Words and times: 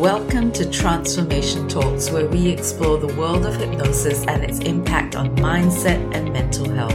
Welcome 0.00 0.50
to 0.52 0.70
Transformation 0.70 1.68
Talks, 1.68 2.10
where 2.10 2.26
we 2.26 2.48
explore 2.48 2.96
the 2.96 3.12
world 3.16 3.44
of 3.44 3.56
hypnosis 3.56 4.24
and 4.26 4.42
its 4.42 4.60
impact 4.60 5.14
on 5.14 5.36
mindset 5.36 6.14
and 6.14 6.32
mental 6.32 6.70
health. 6.70 6.94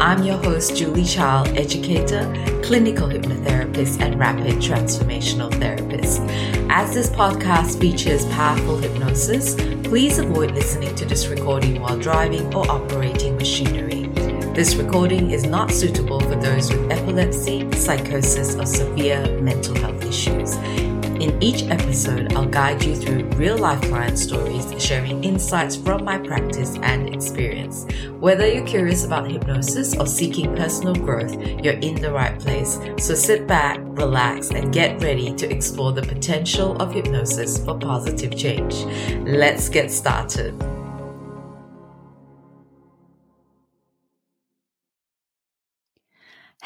I'm 0.00 0.22
your 0.22 0.36
host, 0.36 0.76
Julie 0.76 1.04
Chal, 1.04 1.46
educator, 1.56 2.24
clinical 2.62 3.08
hypnotherapist, 3.08 4.02
and 4.02 4.18
rapid 4.18 4.56
transformational 4.56 5.50
therapist. 5.54 6.20
As 6.68 6.92
this 6.92 7.08
podcast 7.08 7.80
features 7.80 8.26
powerful 8.26 8.76
hypnosis, 8.76 9.54
please 9.84 10.18
avoid 10.18 10.50
listening 10.50 10.94
to 10.96 11.06
this 11.06 11.28
recording 11.28 11.80
while 11.80 11.98
driving 11.98 12.54
or 12.54 12.70
operating 12.70 13.36
machinery. 13.36 14.08
This 14.52 14.74
recording 14.74 15.30
is 15.30 15.46
not 15.46 15.70
suitable 15.70 16.20
for 16.20 16.34
those 16.34 16.70
with 16.70 16.90
epilepsy, 16.90 17.72
psychosis, 17.72 18.56
or 18.56 18.66
severe 18.66 19.40
mental 19.40 19.74
health 19.76 20.04
issues. 20.04 20.58
In 21.22 21.40
each 21.40 21.62
episode, 21.70 22.32
I'll 22.32 22.46
guide 22.48 22.82
you 22.82 22.96
through 22.96 23.22
real 23.36 23.56
life 23.56 23.80
client 23.82 24.18
stories, 24.18 24.66
sharing 24.82 25.22
insights 25.22 25.76
from 25.76 26.02
my 26.04 26.18
practice 26.18 26.76
and 26.82 27.14
experience. 27.14 27.86
Whether 28.18 28.52
you're 28.52 28.66
curious 28.66 29.04
about 29.04 29.30
hypnosis 29.30 29.96
or 29.96 30.08
seeking 30.08 30.52
personal 30.56 30.96
growth, 30.96 31.32
you're 31.62 31.78
in 31.78 31.94
the 31.94 32.10
right 32.10 32.36
place. 32.40 32.80
So 32.98 33.14
sit 33.14 33.46
back, 33.46 33.78
relax, 33.82 34.50
and 34.50 34.72
get 34.72 35.00
ready 35.00 35.32
to 35.34 35.48
explore 35.48 35.92
the 35.92 36.02
potential 36.02 36.76
of 36.82 36.92
hypnosis 36.92 37.64
for 37.64 37.78
positive 37.78 38.36
change. 38.36 38.84
Let's 39.24 39.68
get 39.68 39.92
started. 39.92 40.60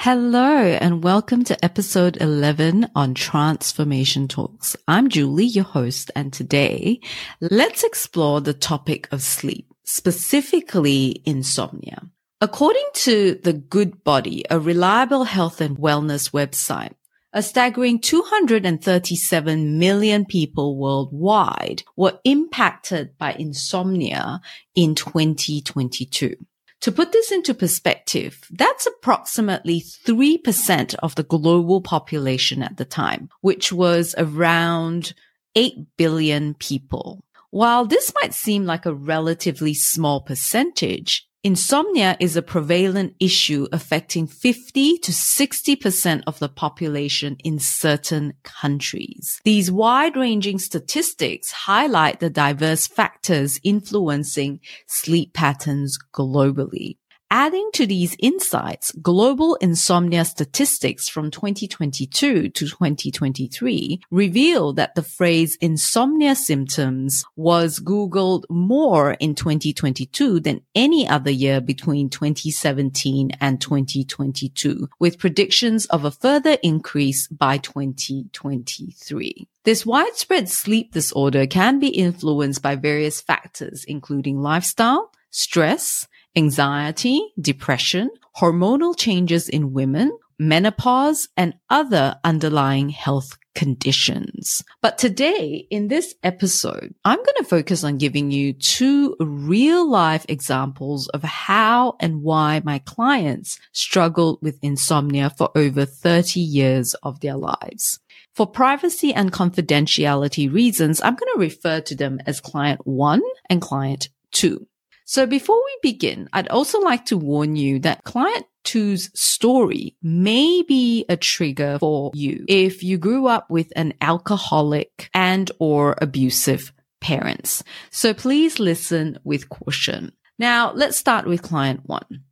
Hello 0.07 0.63
and 0.63 1.03
welcome 1.03 1.43
to 1.43 1.65
episode 1.65 2.17
11 2.21 2.91
on 2.95 3.13
Transformation 3.13 4.29
Talks. 4.29 4.77
I'm 4.87 5.09
Julie, 5.09 5.47
your 5.47 5.65
host, 5.65 6.13
and 6.15 6.33
today 6.33 7.01
let's 7.41 7.83
explore 7.83 8.41
the 8.41 8.55
topic 8.55 9.09
of 9.11 9.21
sleep, 9.21 9.67
specifically 9.83 11.23
insomnia. 11.27 12.09
According 12.41 12.87
to 12.93 13.41
the 13.43 13.53
Good 13.53 14.05
Body, 14.05 14.45
a 14.49 14.61
reliable 14.61 15.25
health 15.25 15.61
and 15.61 15.77
wellness 15.77 16.31
website, 16.31 16.95
a 17.33 17.43
staggering 17.43 17.99
237 17.99 19.77
million 19.77 20.25
people 20.25 20.79
worldwide 20.79 21.83
were 21.97 22.21
impacted 22.23 23.19
by 23.19 23.33
insomnia 23.33 24.41
in 24.77 24.95
2022. 24.95 26.37
To 26.83 26.93
put 26.93 27.13
this 27.13 27.33
into 27.33 27.55
perspective, 27.55 28.41
that's 28.51 28.87
approximately 28.87 29.81
3% 29.81 30.95
of 30.97 31.15
the 31.15 31.23
global 31.23 31.81
population 31.81 32.63
at 32.63 32.77
the 32.77 32.85
time, 32.85 33.29
which 33.41 33.73
was 33.73 34.15
around 34.19 35.15
8 35.55 35.97
billion 35.97 36.55
people. 36.55 37.25
While 37.51 37.87
this 37.87 38.13
might 38.21 38.35
seem 38.35 38.67
like 38.67 38.87
a 38.87 38.95
relatively 38.95 39.73
small 39.73 40.21
percentage, 40.21 41.26
Insomnia 41.47 42.17
is 42.19 42.37
a 42.37 42.43
prevalent 42.43 43.15
issue 43.21 43.69
affecting 43.71 44.27
50 44.27 44.99
to 44.99 45.13
60% 45.13 46.25
of 46.27 46.41
the 46.41 46.49
population 46.49 47.37
in 47.45 47.61
certain 47.61 48.33
countries. 48.43 49.41
These 49.45 49.71
wide 49.71 50.17
ranging 50.17 50.59
statistics 50.59 51.53
highlight 51.53 52.19
the 52.19 52.31
diverse 52.31 52.89
factors 52.89 53.61
influencing 53.63 54.59
sleep 54.89 55.35
patterns 55.35 55.97
globally. 56.13 56.97
Adding 57.31 57.71
to 57.73 57.89
these 57.89 58.15
insights, 58.21 58.93
global 59.03 59.57
insomnia 59.57 60.25
statistics 60.25 61.09
from 61.09 61.33
2022 61.33 62.51
to 62.51 62.51
2023 62.51 64.01
reveal 64.13 64.73
that 64.75 64.95
the 64.95 65.03
phrase 65.03 65.59
insomnia 65.61 66.37
symptoms 66.37 67.25
was 67.35 67.81
Googled 67.81 68.45
more 68.49 69.15
in 69.15 69.35
2022 69.35 70.39
than 70.39 70.63
any 70.77 71.09
other 71.09 71.33
year 71.33 71.61
between 71.61 72.11
2017 72.11 73.33
and 73.41 73.61
2022, 73.61 74.89
with 75.01 75.19
predictions 75.19 75.87
of 75.87 76.05
a 76.05 76.13
further 76.13 76.57
increase 76.63 77.27
by 77.27 77.59
2023. 77.59 79.49
This 79.65 79.85
widespread 79.85 80.49
sleep 80.49 80.93
disorder 80.93 81.49
can 81.49 81.81
be 81.81 81.89
influenced 81.89 82.63
by 82.63 82.77
various 82.77 83.21
factors, 83.21 83.83
including 83.83 84.41
lifestyle, 84.41 85.11
stress, 85.31 86.07
anxiety, 86.37 87.33
depression, 87.41 88.11
hormonal 88.37 88.97
changes 88.97 89.49
in 89.49 89.73
women, 89.73 90.17
menopause, 90.39 91.29
and 91.37 91.55
other 91.71 92.17
underlying 92.23 92.91
health 92.91 93.39
conditions. 93.55 94.63
But 94.83 94.99
today 94.99 95.67
in 95.71 95.89
this 95.89 96.15
episode, 96.23 96.95
I'm 97.05 97.17
going 97.17 97.37
to 97.39 97.45
focus 97.45 97.83
on 97.83 97.97
giving 97.97 98.31
you 98.31 98.53
two 98.53 99.17
real 99.19 99.89
life 99.89 100.27
examples 100.29 101.09
of 101.09 101.23
how 101.23 101.97
and 101.99 102.23
why 102.23 102.61
my 102.63 102.81
clients 102.81 103.59
struggled 103.73 104.39
with 104.43 104.59
insomnia 104.61 105.31
for 105.31 105.51
over 105.57 105.87
30 105.87 106.39
years 106.39 106.95
of 107.03 107.21
their 107.21 107.37
lives. 107.37 107.99
For 108.35 108.47
privacy 108.47 109.15
and 109.15 109.33
confidentiality 109.33 110.53
reasons, 110.53 111.01
I'm 111.01 111.15
going 111.15 111.33
to 111.35 111.41
refer 111.41 111.81
to 111.81 111.95
them 111.95 112.21
as 112.27 112.43
client 112.43 112.87
one 112.87 113.23
and 113.49 113.63
client 113.63 114.11
two. 114.31 114.67
So 115.09 115.25
before 115.25 115.63
we 115.65 115.91
begin, 115.93 116.29
I'd 116.33 116.49
also 116.49 116.81
like 116.81 117.07
to 117.07 117.17
warn 117.17 117.55
you 117.55 117.79
that 117.81 118.03
client 118.03 118.45
two's 118.65 119.09
story 119.19 119.97
may 120.03 120.63
be 120.63 121.05
a 121.09 121.17
trigger 121.17 121.79
for 121.79 122.11
you 122.13 122.45
if 122.49 122.83
you 122.83 122.99
grew 122.99 123.29
up 123.29 123.49
with 123.49 123.73
an 123.77 123.95
alcoholic 124.01 125.09
and 125.15 125.49
or 125.61 125.95
abusive 126.03 126.73
parents. 127.01 127.63
So 127.91 128.15
please 128.15 128.59
listen 128.59 129.19
with 129.23 129.49
caution. 129.49 130.11
Now 130.41 130.73
let's 130.73 130.97
start 130.97 131.25
with 131.25 131.41
client 131.41 131.83
one. 131.85 132.25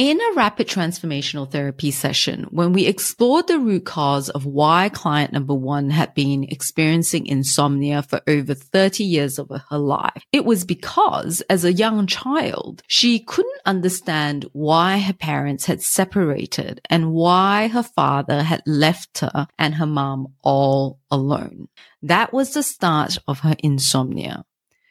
In 0.00 0.18
a 0.18 0.32
rapid 0.34 0.66
transformational 0.66 1.50
therapy 1.50 1.90
session, 1.90 2.44
when 2.44 2.72
we 2.72 2.86
explored 2.86 3.48
the 3.48 3.58
root 3.58 3.84
cause 3.84 4.30
of 4.30 4.46
why 4.46 4.88
client 4.88 5.30
number 5.30 5.52
one 5.52 5.90
had 5.90 6.14
been 6.14 6.44
experiencing 6.44 7.26
insomnia 7.26 8.02
for 8.02 8.22
over 8.26 8.54
30 8.54 9.04
years 9.04 9.38
of 9.38 9.50
her 9.68 9.76
life, 9.76 10.24
it 10.32 10.46
was 10.46 10.64
because 10.64 11.42
as 11.50 11.66
a 11.66 11.74
young 11.74 12.06
child, 12.06 12.82
she 12.86 13.18
couldn't 13.18 13.60
understand 13.66 14.46
why 14.54 15.00
her 15.00 15.12
parents 15.12 15.66
had 15.66 15.82
separated 15.82 16.80
and 16.88 17.12
why 17.12 17.68
her 17.68 17.82
father 17.82 18.42
had 18.42 18.62
left 18.64 19.18
her 19.18 19.48
and 19.58 19.74
her 19.74 19.86
mom 19.86 20.28
all 20.40 20.98
alone. 21.10 21.68
That 22.00 22.32
was 22.32 22.54
the 22.54 22.62
start 22.62 23.18
of 23.28 23.40
her 23.40 23.54
insomnia. 23.58 24.46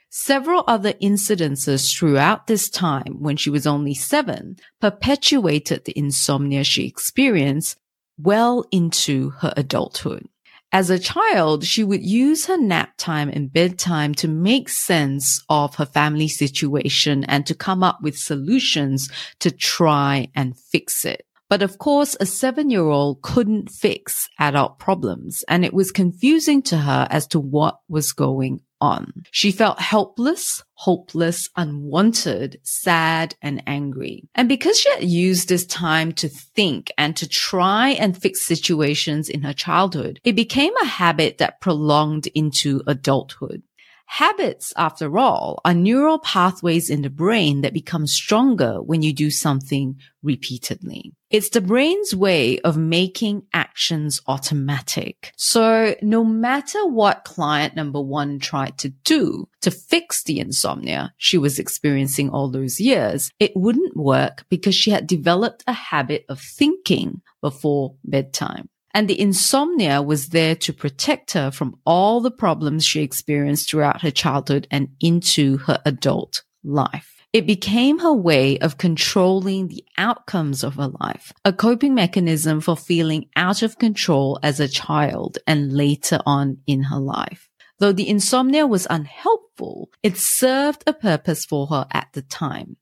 Several 0.09 0.63
other 0.67 0.93
incidences 0.93 1.95
throughout 1.95 2.47
this 2.47 2.67
time 2.69 3.17
when 3.19 3.37
she 3.37 3.51
was 3.51 3.67
only 3.67 3.93
seven 3.93 4.57
perpetuated 4.81 5.85
the 5.85 5.97
insomnia 5.97 6.63
she 6.63 6.87
experienced 6.87 7.77
well 8.17 8.65
into 8.71 9.29
her 9.41 9.53
adulthood. 9.55 10.27
As 10.71 10.89
a 10.89 10.99
child, 10.99 11.63
she 11.63 11.83
would 11.83 12.03
use 12.03 12.45
her 12.45 12.57
nap 12.57 12.93
time 12.97 13.29
and 13.29 13.51
bedtime 13.51 14.13
to 14.15 14.27
make 14.27 14.69
sense 14.69 15.43
of 15.49 15.75
her 15.75 15.85
family 15.85 16.27
situation 16.27 17.23
and 17.23 17.45
to 17.47 17.55
come 17.55 17.83
up 17.83 18.01
with 18.01 18.17
solutions 18.17 19.09
to 19.39 19.49
try 19.49 20.29
and 20.35 20.57
fix 20.57 21.05
it. 21.05 21.25
But 21.49 21.63
of 21.63 21.79
course, 21.79 22.15
a 22.19 22.25
seven 22.25 22.69
year 22.69 22.85
old 22.85 23.21
couldn't 23.21 23.69
fix 23.69 24.29
adult 24.37 24.77
problems 24.77 25.43
and 25.47 25.65
it 25.65 25.73
was 25.73 25.91
confusing 25.91 26.61
to 26.63 26.77
her 26.77 27.07
as 27.09 27.25
to 27.27 27.39
what 27.39 27.79
was 27.89 28.11
going 28.11 28.61
on. 28.81 29.11
She 29.31 29.51
felt 29.51 29.79
helpless, 29.79 30.63
hopeless, 30.73 31.49
unwanted, 31.55 32.59
sad, 32.63 33.35
and 33.41 33.61
angry. 33.67 34.29
And 34.35 34.47
because 34.47 34.79
she 34.79 34.89
had 34.91 35.03
used 35.03 35.49
this 35.49 35.65
time 35.65 36.13
to 36.13 36.29
think 36.29 36.91
and 36.97 37.15
to 37.17 37.27
try 37.27 37.89
and 37.89 38.19
fix 38.19 38.45
situations 38.45 39.29
in 39.29 39.41
her 39.41 39.53
childhood, 39.53 40.19
it 40.23 40.35
became 40.35 40.75
a 40.77 40.85
habit 40.85 41.39
that 41.39 41.61
prolonged 41.61 42.27
into 42.27 42.81
adulthood. 42.87 43.63
Habits, 44.11 44.73
after 44.75 45.19
all, 45.19 45.61
are 45.63 45.73
neural 45.75 46.17
pathways 46.17 46.89
in 46.89 47.03
the 47.03 47.11
brain 47.11 47.61
that 47.61 47.75
become 47.75 48.07
stronger 48.07 48.81
when 48.81 49.03
you 49.03 49.13
do 49.13 49.29
something 49.29 49.99
repeatedly. 50.23 51.13
It's 51.29 51.51
the 51.51 51.61
brain's 51.61 52.15
way 52.15 52.59
of 52.61 52.75
making 52.75 53.43
actions 53.53 54.19
automatic. 54.25 55.31
So 55.37 55.95
no 56.01 56.25
matter 56.25 56.87
what 56.87 57.23
client 57.23 57.75
number 57.75 58.01
one 58.01 58.39
tried 58.39 58.79
to 58.79 58.89
do 58.89 59.47
to 59.61 59.69
fix 59.69 60.23
the 60.23 60.39
insomnia 60.39 61.13
she 61.17 61.37
was 61.37 61.59
experiencing 61.59 62.31
all 62.31 62.49
those 62.49 62.79
years, 62.79 63.29
it 63.39 63.51
wouldn't 63.55 63.95
work 63.95 64.43
because 64.49 64.73
she 64.73 64.89
had 64.89 65.05
developed 65.05 65.63
a 65.67 65.73
habit 65.73 66.25
of 66.29 66.41
thinking 66.41 67.21
before 67.41 67.93
bedtime. 68.03 68.69
And 68.99 69.07
the 69.07 69.21
insomnia 69.21 70.01
was 70.01 70.27
there 70.27 70.55
to 70.55 70.73
protect 70.73 71.31
her 71.31 71.51
from 71.51 71.79
all 71.85 72.19
the 72.19 72.29
problems 72.29 72.85
she 72.85 73.01
experienced 73.01 73.69
throughout 73.69 74.01
her 74.01 74.11
childhood 74.11 74.67
and 74.69 74.89
into 74.99 75.59
her 75.59 75.79
adult 75.85 76.43
life. 76.65 77.15
It 77.31 77.47
became 77.47 77.99
her 77.99 78.11
way 78.11 78.57
of 78.59 78.77
controlling 78.77 79.69
the 79.69 79.85
outcomes 79.97 80.65
of 80.65 80.75
her 80.75 80.91
life, 80.99 81.31
a 81.45 81.53
coping 81.53 81.95
mechanism 81.95 82.59
for 82.59 82.75
feeling 82.75 83.29
out 83.37 83.61
of 83.61 83.79
control 83.79 84.37
as 84.43 84.59
a 84.59 84.67
child 84.67 85.37
and 85.47 85.71
later 85.71 86.19
on 86.25 86.57
in 86.67 86.83
her 86.83 86.99
life. 86.99 87.49
Though 87.77 87.93
the 87.93 88.09
insomnia 88.09 88.67
was 88.67 88.85
unhelpful, 88.89 89.91
it 90.03 90.17
served 90.17 90.83
a 90.85 90.91
purpose 90.91 91.45
for 91.45 91.67
her 91.67 91.87
at 91.93 92.09
the 92.11 92.21
time. 92.21 92.75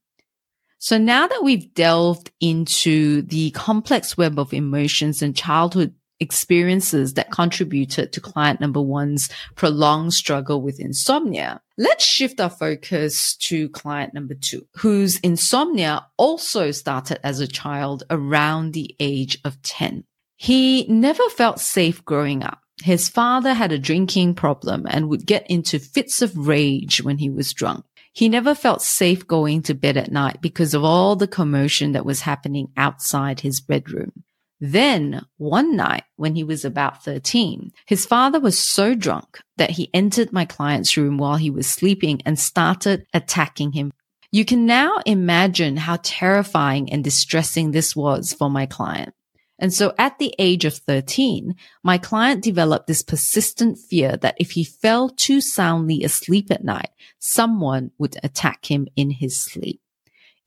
So 0.80 0.96
now 0.96 1.26
that 1.26 1.42
we've 1.42 1.74
delved 1.74 2.30
into 2.40 3.22
the 3.22 3.50
complex 3.50 4.16
web 4.16 4.38
of 4.38 4.54
emotions 4.54 5.22
and 5.22 5.36
childhood 5.36 5.94
experiences 6.20 7.14
that 7.14 7.30
contributed 7.30 8.12
to 8.12 8.20
client 8.20 8.60
number 8.60 8.80
one's 8.80 9.28
prolonged 9.54 10.14
struggle 10.14 10.60
with 10.60 10.80
insomnia. 10.80 11.60
Let's 11.76 12.04
shift 12.04 12.40
our 12.40 12.50
focus 12.50 13.36
to 13.36 13.68
client 13.68 14.14
number 14.14 14.34
two, 14.34 14.66
whose 14.76 15.18
insomnia 15.20 16.06
also 16.16 16.70
started 16.70 17.24
as 17.24 17.40
a 17.40 17.46
child 17.46 18.04
around 18.10 18.72
the 18.72 18.94
age 18.98 19.38
of 19.44 19.60
10. 19.62 20.04
He 20.36 20.86
never 20.88 21.28
felt 21.30 21.60
safe 21.60 22.04
growing 22.04 22.42
up. 22.42 22.60
His 22.82 23.08
father 23.08 23.54
had 23.54 23.72
a 23.72 23.78
drinking 23.78 24.34
problem 24.34 24.86
and 24.88 25.08
would 25.08 25.26
get 25.26 25.48
into 25.50 25.80
fits 25.80 26.22
of 26.22 26.46
rage 26.46 27.02
when 27.02 27.18
he 27.18 27.28
was 27.28 27.52
drunk. 27.52 27.84
He 28.12 28.28
never 28.28 28.54
felt 28.54 28.82
safe 28.82 29.26
going 29.26 29.62
to 29.62 29.74
bed 29.74 29.96
at 29.96 30.12
night 30.12 30.40
because 30.40 30.74
of 30.74 30.84
all 30.84 31.16
the 31.16 31.28
commotion 31.28 31.92
that 31.92 32.04
was 32.04 32.22
happening 32.22 32.68
outside 32.76 33.40
his 33.40 33.60
bedroom. 33.60 34.12
Then 34.60 35.24
one 35.36 35.76
night 35.76 36.04
when 36.16 36.34
he 36.34 36.42
was 36.42 36.64
about 36.64 37.04
13, 37.04 37.72
his 37.86 38.04
father 38.04 38.40
was 38.40 38.58
so 38.58 38.94
drunk 38.94 39.40
that 39.56 39.70
he 39.70 39.90
entered 39.94 40.32
my 40.32 40.44
client's 40.44 40.96
room 40.96 41.16
while 41.16 41.36
he 41.36 41.50
was 41.50 41.68
sleeping 41.68 42.20
and 42.26 42.38
started 42.38 43.06
attacking 43.14 43.72
him. 43.72 43.92
You 44.32 44.44
can 44.44 44.66
now 44.66 44.98
imagine 45.06 45.76
how 45.76 45.98
terrifying 46.02 46.92
and 46.92 47.04
distressing 47.04 47.70
this 47.70 47.94
was 47.94 48.32
for 48.32 48.50
my 48.50 48.66
client. 48.66 49.14
And 49.60 49.72
so 49.72 49.94
at 49.98 50.18
the 50.18 50.34
age 50.38 50.64
of 50.64 50.74
13, 50.74 51.56
my 51.82 51.98
client 51.98 52.44
developed 52.44 52.86
this 52.86 53.02
persistent 53.02 53.78
fear 53.78 54.16
that 54.18 54.36
if 54.38 54.52
he 54.52 54.64
fell 54.64 55.08
too 55.08 55.40
soundly 55.40 56.04
asleep 56.04 56.50
at 56.50 56.64
night, 56.64 56.90
someone 57.18 57.90
would 57.98 58.16
attack 58.22 58.70
him 58.70 58.86
in 58.94 59.10
his 59.10 59.40
sleep. 59.40 59.80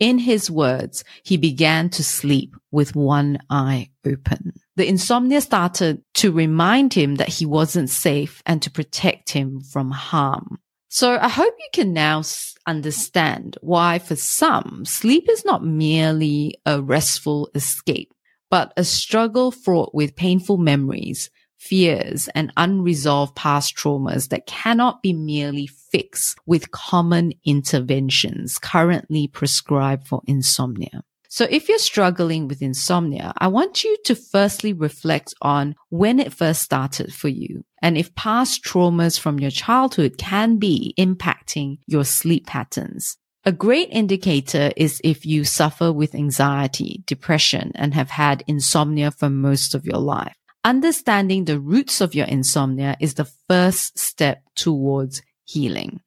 In 0.02 0.18
his 0.18 0.50
words, 0.50 1.04
he 1.24 1.38
began 1.38 1.92
to 1.92 2.04
sleep 2.04 2.56
with 2.72 2.96
one 2.96 3.38
eye 3.52 3.92
open. 4.04 4.54
The 4.76 4.88
insomnia 4.88 5.42
started 5.42 6.02
to 6.16 6.32
remind 6.32 6.96
him 6.96 7.18
that 7.18 7.30
he 7.30 7.46
wasn't 7.46 7.92
safe 7.92 8.42
and 8.48 8.64
to 8.64 8.72
protect 8.72 9.30
him 9.30 9.62
from 9.62 9.92
harm. 9.92 10.58
So 10.90 11.20
I 11.22 11.30
hope 11.30 11.54
you 11.60 11.70
can 11.72 11.94
now 11.94 12.24
understand 12.66 13.58
why 13.62 14.00
for 14.00 14.16
some, 14.16 14.86
sleep 14.86 15.30
is 15.30 15.46
not 15.46 15.64
merely 15.64 16.56
a 16.66 16.82
restful 16.82 17.52
escape, 17.54 18.12
but 18.50 18.74
a 18.76 18.84
struggle 18.84 19.52
fraught 19.52 19.94
with 19.94 20.16
painful 20.16 20.58
memories, 20.58 21.30
fears, 21.62 22.28
and 22.34 22.52
unresolved 22.58 23.36
past 23.36 23.78
traumas 23.78 24.30
that 24.30 24.48
cannot 24.48 25.02
be 25.04 25.14
merely 25.14 25.68
fixed 25.68 26.38
with 26.48 26.72
common 26.72 27.32
interventions 27.46 28.58
currently 28.58 29.28
prescribed 29.28 30.08
for 30.08 30.22
insomnia. 30.26 31.04
So 31.30 31.48
if 31.50 31.70
you're 31.70 31.78
struggling 31.78 32.48
with 32.48 32.62
insomnia, 32.62 33.32
I 33.38 33.48
want 33.48 33.84
you 33.84 33.96
to 34.06 34.16
firstly 34.16 34.74
reflect 34.74 35.34
on 35.42 35.76
when 35.90 36.20
it 36.20 36.34
first 36.34 36.62
started 36.62 37.14
for 37.14 37.30
you 37.30 37.64
and 37.82 37.98
if 37.98 38.14
past 38.16 38.66
traumas 38.66 39.18
from 39.18 39.40
your 39.40 39.52
childhood 39.52 40.18
can 40.18 40.58
be 40.58 40.94
impacting 40.98 41.78
your 41.88 42.04
sleep 42.04 42.48
patterns. 42.48 43.18
A 43.46 43.52
great 43.52 43.88
indicator 43.92 44.72
is 44.76 45.02
if 45.04 45.26
you 45.26 45.46
suffer 45.46 45.92
with 45.92 46.14
anxiety, 46.14 47.02
depression, 47.08 47.72
and 47.76 47.94
have 47.94 48.10
had 48.10 48.44
insomnia 48.46 49.10
for 49.10 49.30
most 49.30 49.74
of 49.74 49.86
your 49.86 49.98
life. 49.98 50.36
Understanding 50.64 51.46
the 51.46 51.60
roots 51.60 52.02
of 52.02 52.14
your 52.14 52.28
insomnia 52.28 52.96
is 53.00 53.16
the 53.16 53.26
first 53.50 53.98
step 53.98 54.44
towards 54.56 55.24
healing. 55.44 56.02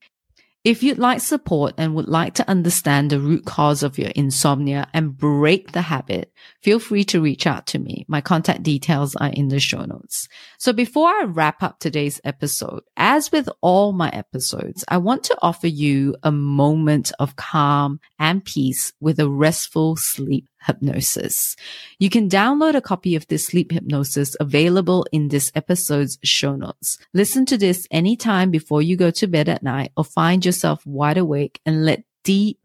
If 0.62 0.82
you'd 0.82 0.98
like 0.98 1.20
support 1.20 1.74
and 1.76 1.94
would 1.94 2.08
like 2.08 2.34
to 2.34 2.48
understand 2.48 3.10
the 3.10 3.20
root 3.20 3.44
cause 3.44 3.82
of 3.82 3.98
your 3.98 4.08
insomnia 4.10 4.88
and 4.94 5.14
break 5.14 5.72
the 5.72 5.82
habit, 5.82 6.32
feel 6.62 6.78
free 6.78 7.04
to 7.04 7.20
reach 7.20 7.46
out 7.46 7.66
to 7.66 7.78
me. 7.78 8.06
My 8.08 8.22
contact 8.22 8.62
details 8.62 9.14
are 9.16 9.28
in 9.28 9.48
the 9.48 9.60
show 9.60 9.84
notes. 9.84 10.26
So 10.58 10.72
before 10.72 11.08
I 11.08 11.24
wrap 11.24 11.62
up 11.62 11.80
today's 11.80 12.18
episode, 12.24 12.82
as 12.96 13.30
with 13.30 13.46
all 13.60 13.92
my 13.92 14.08
episodes, 14.08 14.84
I 14.88 14.96
want 14.98 15.24
to 15.24 15.36
offer 15.42 15.66
you 15.66 16.16
a 16.22 16.32
moment 16.32 17.12
of 17.18 17.36
calm 17.36 18.00
and 18.18 18.42
peace 18.42 18.94
with 19.00 19.18
a 19.18 19.28
restful 19.28 19.96
sleep 19.96 20.46
hypnosis. 20.64 21.56
You 21.98 22.10
can 22.10 22.28
download 22.28 22.74
a 22.74 22.80
copy 22.80 23.14
of 23.14 23.26
this 23.28 23.46
sleep 23.46 23.72
hypnosis 23.72 24.36
available 24.40 25.06
in 25.12 25.28
this 25.28 25.52
episode's 25.54 26.18
show 26.24 26.56
notes. 26.56 26.98
Listen 27.12 27.46
to 27.46 27.58
this 27.58 27.86
anytime 27.90 28.50
before 28.50 28.82
you 28.82 28.96
go 28.96 29.10
to 29.12 29.26
bed 29.26 29.48
at 29.48 29.62
night 29.62 29.92
or 29.96 30.04
find 30.04 30.44
yourself 30.44 30.84
wide 30.86 31.18
awake 31.18 31.60
and 31.64 31.84
let 31.84 32.04
deep 32.24 32.58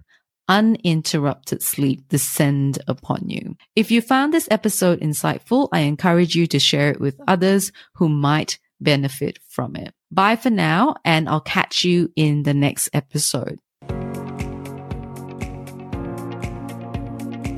uninterrupted 0.47 1.61
sleep 1.61 2.09
descend 2.09 2.79
upon 2.87 3.29
you. 3.29 3.55
If 3.75 3.91
you 3.91 4.01
found 4.01 4.33
this 4.33 4.47
episode 4.49 4.99
insightful, 4.99 5.69
I 5.71 5.81
encourage 5.81 6.35
you 6.35 6.47
to 6.47 6.59
share 6.59 6.89
it 6.91 6.99
with 6.99 7.21
others 7.27 7.71
who 7.95 8.09
might 8.09 8.57
benefit 8.81 9.39
from 9.47 9.75
it. 9.75 9.93
Bye 10.11 10.37
for 10.37 10.49
now, 10.49 10.95
and 11.05 11.29
I'll 11.29 11.39
catch 11.39 11.83
you 11.83 12.11
in 12.15 12.43
the 12.43 12.55
next 12.55 12.89
episode. 12.93 13.59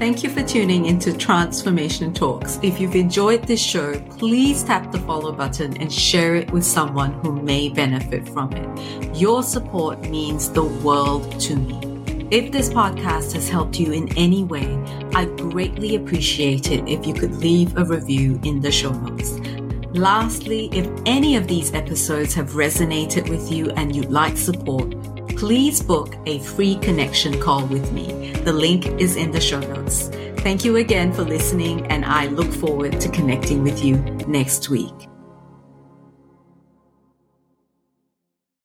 Thank 0.01 0.23
you 0.23 0.31
for 0.31 0.41
tuning 0.41 0.87
into 0.87 1.15
Transformation 1.15 2.11
Talks. 2.11 2.57
If 2.63 2.81
you've 2.81 2.95
enjoyed 2.95 3.43
this 3.43 3.61
show, 3.61 3.99
please 4.17 4.63
tap 4.63 4.91
the 4.91 4.97
follow 4.97 5.31
button 5.31 5.77
and 5.77 5.93
share 5.93 6.33
it 6.33 6.49
with 6.49 6.63
someone 6.63 7.13
who 7.21 7.39
may 7.39 7.69
benefit 7.69 8.27
from 8.27 8.51
it. 8.53 9.15
Your 9.15 9.43
support 9.43 10.01
means 10.09 10.49
the 10.49 10.63
world 10.63 11.39
to 11.41 11.55
me. 11.55 11.79
If 12.31 12.51
this 12.51 12.69
podcast 12.69 13.33
has 13.33 13.47
helped 13.47 13.79
you 13.79 13.91
in 13.91 14.11
any 14.17 14.43
way, 14.43 14.75
I'd 15.13 15.37
greatly 15.37 15.93
appreciate 15.97 16.71
it 16.71 16.89
if 16.89 17.05
you 17.05 17.13
could 17.13 17.35
leave 17.35 17.77
a 17.77 17.85
review 17.85 18.39
in 18.43 18.59
the 18.59 18.71
show 18.71 18.93
notes. 18.93 19.37
Lastly, 19.93 20.71
if 20.73 20.89
any 21.05 21.35
of 21.35 21.47
these 21.47 21.75
episodes 21.75 22.33
have 22.33 22.53
resonated 22.53 23.29
with 23.29 23.51
you 23.51 23.69
and 23.73 23.95
you'd 23.95 24.09
like 24.09 24.35
support, 24.35 24.95
please 25.41 25.81
book 25.81 26.13
a 26.27 26.37
free 26.41 26.75
connection 26.75 27.39
call 27.39 27.65
with 27.65 27.91
me. 27.91 28.31
The 28.43 28.53
link 28.53 28.85
is 29.01 29.15
in 29.15 29.31
the 29.31 29.41
show 29.41 29.59
notes. 29.59 30.07
Thank 30.43 30.63
you 30.63 30.75
again 30.75 31.11
for 31.11 31.23
listening, 31.23 31.87
and 31.87 32.05
I 32.05 32.27
look 32.27 32.53
forward 32.53 33.01
to 33.01 33.09
connecting 33.09 33.63
with 33.63 33.83
you 33.83 33.95
next 34.27 34.69
week. 34.69 35.10